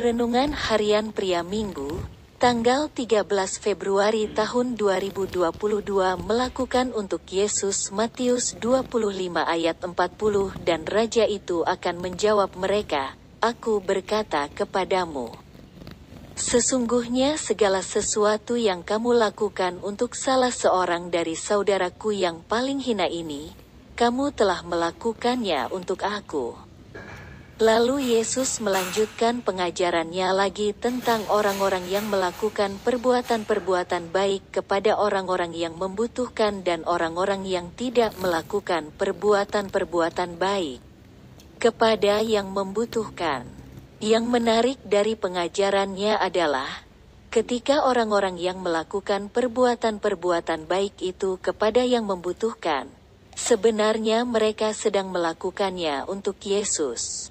Renungan 0.00 0.56
Harian 0.56 1.12
Pria 1.12 1.44
Minggu, 1.44 2.00
tanggal 2.40 2.88
13 2.88 3.20
Februari 3.60 4.32
tahun 4.32 4.72
2022 4.72 5.52
melakukan 6.24 6.96
untuk 6.96 7.20
Yesus 7.28 7.92
Matius 7.92 8.56
25 8.56 8.96
ayat 9.44 9.76
40 9.76 10.56
dan 10.64 10.88
Raja 10.88 11.28
itu 11.28 11.68
akan 11.68 12.00
menjawab 12.00 12.48
mereka, 12.56 13.12
Aku 13.44 13.84
berkata 13.84 14.48
kepadamu. 14.48 15.36
Sesungguhnya 16.32 17.36
segala 17.36 17.84
sesuatu 17.84 18.56
yang 18.56 18.80
kamu 18.80 19.20
lakukan 19.20 19.84
untuk 19.84 20.16
salah 20.16 20.48
seorang 20.48 21.12
dari 21.12 21.36
saudaraku 21.36 22.16
yang 22.16 22.40
paling 22.48 22.80
hina 22.80 23.04
ini, 23.04 23.52
kamu 24.00 24.32
telah 24.32 24.64
melakukannya 24.64 25.68
untuk 25.68 26.00
aku. 26.08 26.69
Lalu 27.60 28.16
Yesus 28.16 28.56
melanjutkan 28.64 29.44
pengajarannya 29.44 30.32
lagi 30.32 30.72
tentang 30.72 31.20
orang-orang 31.28 31.84
yang 31.92 32.08
melakukan 32.08 32.80
perbuatan-perbuatan 32.80 34.08
baik 34.08 34.48
kepada 34.48 34.96
orang-orang 34.96 35.52
yang 35.52 35.76
membutuhkan 35.76 36.64
dan 36.64 36.88
orang-orang 36.88 37.44
yang 37.44 37.68
tidak 37.76 38.16
melakukan 38.16 38.88
perbuatan-perbuatan 38.96 40.40
baik 40.40 40.80
kepada 41.60 42.24
yang 42.24 42.48
membutuhkan. 42.48 43.44
Yang 44.00 44.24
menarik 44.24 44.78
dari 44.80 45.12
pengajarannya 45.12 46.16
adalah 46.16 46.88
ketika 47.28 47.84
orang-orang 47.84 48.40
yang 48.40 48.64
melakukan 48.64 49.28
perbuatan-perbuatan 49.28 50.64
baik 50.64 50.96
itu 51.04 51.36
kepada 51.36 51.84
yang 51.84 52.08
membutuhkan, 52.08 52.88
sebenarnya 53.36 54.24
mereka 54.24 54.72
sedang 54.72 55.12
melakukannya 55.12 56.08
untuk 56.08 56.40
Yesus. 56.40 57.28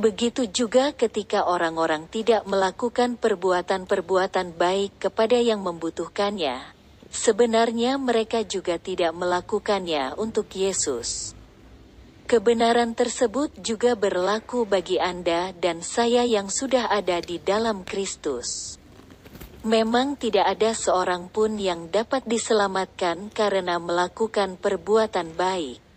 Begitu 0.00 0.48
juga 0.48 0.96
ketika 0.96 1.44
orang-orang 1.44 2.08
tidak 2.08 2.48
melakukan 2.48 3.20
perbuatan-perbuatan 3.20 4.56
baik 4.56 4.96
kepada 4.96 5.36
yang 5.36 5.60
membutuhkannya. 5.60 6.72
Sebenarnya 7.12 8.00
mereka 8.00 8.40
juga 8.40 8.80
tidak 8.80 9.12
melakukannya 9.12 10.16
untuk 10.16 10.48
Yesus. 10.56 11.36
Kebenaran 12.24 12.96
tersebut 12.96 13.52
juga 13.60 13.92
berlaku 13.92 14.64
bagi 14.64 14.96
Anda 14.96 15.52
dan 15.52 15.84
saya 15.84 16.24
yang 16.24 16.48
sudah 16.48 16.88
ada 16.88 17.20
di 17.20 17.36
dalam 17.36 17.84
Kristus. 17.84 18.80
Memang 19.68 20.16
tidak 20.16 20.56
ada 20.56 20.72
seorang 20.72 21.28
pun 21.28 21.60
yang 21.60 21.92
dapat 21.92 22.24
diselamatkan 22.24 23.28
karena 23.36 23.76
melakukan 23.76 24.56
perbuatan 24.56 25.36
baik. 25.36 25.89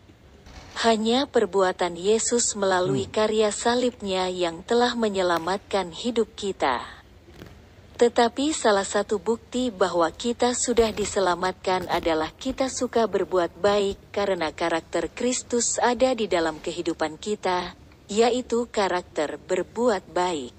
Hanya 0.73 1.29
perbuatan 1.29 1.93
Yesus 1.93 2.57
melalui 2.57 3.05
hmm. 3.05 3.13
karya 3.13 3.49
salibnya 3.53 4.25
yang 4.25 4.65
telah 4.65 4.97
menyelamatkan 4.97 5.93
hidup 5.93 6.33
kita. 6.33 6.81
Tetapi 7.93 8.57
salah 8.57 8.83
satu 8.83 9.21
bukti 9.21 9.69
bahwa 9.69 10.09
kita 10.09 10.57
sudah 10.57 10.89
diselamatkan 10.89 11.85
adalah 11.93 12.33
kita 12.33 12.65
suka 12.67 13.05
berbuat 13.05 13.53
baik 13.61 14.09
karena 14.09 14.49
karakter 14.49 15.13
Kristus 15.13 15.77
ada 15.77 16.17
di 16.17 16.25
dalam 16.25 16.57
kehidupan 16.57 17.21
kita, 17.21 17.77
yaitu 18.09 18.65
karakter 18.73 19.37
berbuat 19.37 20.09
baik. 20.09 20.51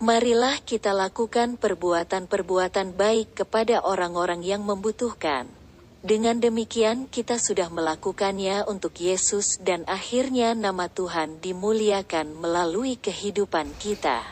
Marilah 0.00 0.62
kita 0.64 0.96
lakukan 0.96 1.60
perbuatan-perbuatan 1.60 2.96
baik 2.96 3.44
kepada 3.44 3.84
orang-orang 3.84 4.40
yang 4.40 4.64
membutuhkan 4.64 5.57
dengan 5.98 6.38
demikian 6.38 7.10
kita 7.10 7.42
sudah 7.42 7.66
melakukannya 7.74 8.62
untuk 8.70 8.94
Yesus 9.02 9.58
dan 9.58 9.82
akhirnya 9.90 10.54
nama 10.54 10.86
Tuhan 10.86 11.42
dimuliakan 11.42 12.38
melalui 12.38 12.94
kehidupan 12.94 13.74
kita. 13.82 14.22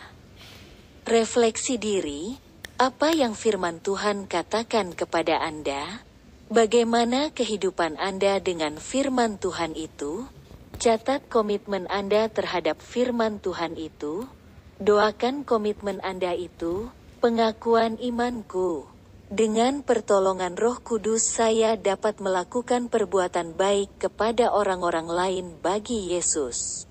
Refleksi 1.07 1.75
diri, 1.75 2.39
apa 2.79 3.11
yang 3.11 3.35
firman 3.35 3.83
Tuhan 3.83 4.31
katakan 4.31 4.95
kepada 4.95 5.43
Anda? 5.43 6.07
Bagaimana 6.47 7.35
kehidupan 7.35 7.99
Anda 7.99 8.39
dengan 8.39 8.79
firman 8.79 9.43
Tuhan 9.43 9.75
itu? 9.75 10.31
Catat 10.79 11.27
komitmen 11.27 11.91
Anda 11.91 12.31
terhadap 12.31 12.79
firman 12.79 13.43
Tuhan 13.43 13.75
itu. 13.75 14.31
Doakan 14.79 15.43
komitmen 15.43 15.99
Anda 16.07 16.37
itu, 16.39 16.95
pengakuan 17.19 17.99
imanku. 17.99 18.96
Dengan 19.27 19.83
pertolongan 19.83 20.55
Roh 20.55 20.79
Kudus, 20.79 21.27
saya 21.27 21.75
dapat 21.75 22.23
melakukan 22.23 22.87
perbuatan 22.87 23.59
baik 23.59 23.99
kepada 23.99 24.55
orang-orang 24.55 25.11
lain 25.11 25.47
bagi 25.59 26.15
Yesus. 26.15 26.87